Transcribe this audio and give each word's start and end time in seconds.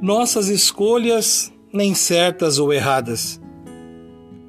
nossas 0.00 0.48
escolhas, 0.48 1.52
nem 1.72 1.94
certas 1.94 2.58
ou 2.58 2.72
erradas. 2.72 3.40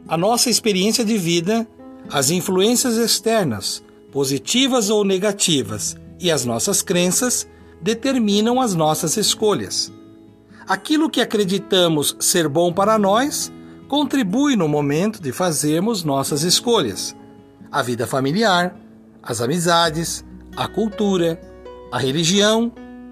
A 0.07 0.17
nossa 0.17 0.49
experiência 0.49 1.05
de 1.05 1.17
vida, 1.17 1.67
as 2.09 2.29
influências 2.29 2.97
externas, 2.97 3.83
positivas 4.11 4.89
ou 4.89 5.03
negativas, 5.03 5.95
e 6.19 6.31
as 6.31 6.45
nossas 6.45 6.81
crenças 6.81 7.47
determinam 7.81 8.59
as 8.59 8.73
nossas 8.73 9.17
escolhas. 9.17 9.91
Aquilo 10.67 11.09
que 11.09 11.21
acreditamos 11.21 12.15
ser 12.19 12.47
bom 12.47 12.73
para 12.73 12.97
nós 12.97 13.51
contribui 13.87 14.55
no 14.55 14.67
momento 14.67 15.21
de 15.21 15.31
fazermos 15.31 16.03
nossas 16.03 16.43
escolhas. 16.43 17.15
A 17.71 17.81
vida 17.81 18.07
familiar, 18.07 18.75
as 19.21 19.41
amizades, 19.41 20.25
a 20.55 20.67
cultura, 20.67 21.39
a 21.91 21.99
religião, 21.99 22.71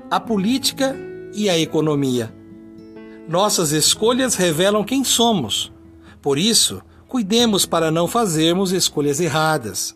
a 0.10 0.20
política 0.20 0.96
e 1.36 1.50
a 1.50 1.60
economia. 1.60 2.34
Nossas 3.28 3.72
escolhas 3.72 4.36
revelam 4.36 4.84
quem 4.84 5.04
somos. 5.04 5.72
Por 6.22 6.38
isso, 6.38 6.82
cuidemos 7.08 7.66
para 7.66 7.92
não 7.92 8.08
fazermos 8.08 8.72
escolhas 8.72 9.20
erradas. 9.20 9.96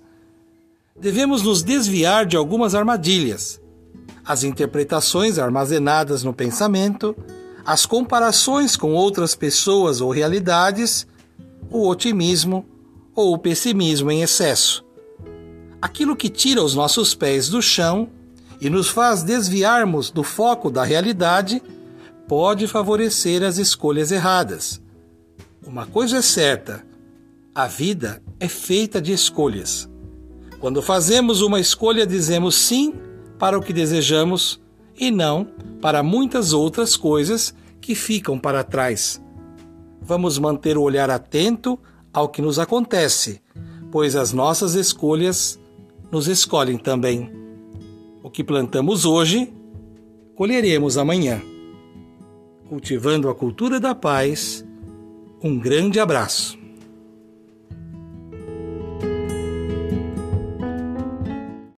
Devemos 1.00 1.42
nos 1.42 1.64
desviar 1.64 2.26
de 2.26 2.36
algumas 2.36 2.76
armadilhas. 2.76 3.62
As 4.26 4.44
interpretações 4.44 5.40
armazenadas 5.40 6.24
no 6.24 6.34
pensamento, 6.34 7.16
as 7.66 7.86
comparações 7.86 8.76
com 8.76 8.94
outras 8.94 9.34
pessoas 9.34 10.02
ou 10.02 10.12
realidades, 10.12 11.08
o 11.72 11.88
otimismo 11.88 12.66
ou 13.16 13.34
o 13.34 13.38
pessimismo 13.38 14.12
em 14.12 14.22
excesso. 14.22 14.84
Aquilo 15.82 16.16
que 16.16 16.30
tira 16.30 16.62
os 16.62 16.76
nossos 16.76 17.14
pés 17.14 17.48
do 17.48 17.62
chão 17.62 18.10
e 18.60 18.70
nos 18.70 18.90
faz 18.90 19.24
desviarmos 19.24 20.12
do 20.12 20.24
foco 20.24 20.70
da 20.70 20.84
realidade 20.84 21.62
pode 22.28 22.68
favorecer 22.68 23.44
as 23.44 23.58
escolhas 23.58 24.12
erradas. 24.12 24.82
Uma 25.66 25.86
coisa 25.86 26.18
é 26.18 26.22
certa: 26.22 26.86
a 27.56 27.68
vida 27.68 28.22
é 28.40 28.48
feita 28.48 29.02
de 29.02 29.12
escolhas. 29.12 29.90
Quando 30.60 30.82
fazemos 30.82 31.42
uma 31.42 31.60
escolha, 31.60 32.06
dizemos 32.06 32.56
sim 32.56 32.94
para 33.38 33.58
o 33.58 33.62
que 33.62 33.72
desejamos 33.72 34.62
e 34.98 35.10
não 35.10 35.48
para 35.82 36.04
muitas 36.04 36.52
outras 36.52 36.98
coisas 36.98 37.54
que 37.80 37.96
ficam 37.96 38.38
para 38.38 38.64
trás. 38.64 39.22
Vamos 40.02 40.38
manter 40.38 40.78
o 40.78 40.82
olhar 40.82 41.10
atento 41.10 41.80
ao 42.14 42.28
que 42.28 42.42
nos 42.42 42.60
acontece, 42.60 43.42
pois 43.92 44.16
as 44.16 44.34
nossas 44.34 44.76
escolhas 44.76 45.58
nos 46.12 46.28
escolhem 46.28 46.78
também. 46.78 47.49
O 48.30 48.32
que 48.32 48.44
plantamos 48.44 49.06
hoje, 49.06 49.52
colheremos 50.36 51.00
amanhã. 51.00 51.42
Cultivando 52.70 53.28
a 53.28 53.34
cultura 53.34 53.80
da 53.80 53.96
paz, 53.96 54.64
um 55.44 55.58
grande 55.58 56.00
abraço. 56.00 56.59